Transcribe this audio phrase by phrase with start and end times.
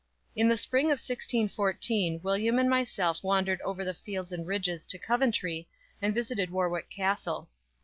[0.35, 4.97] In the spring of 1614 William and myself wandered over the fields and ridges to
[4.97, 5.69] Coventry,
[6.01, 7.49] and visited Warwick Castle.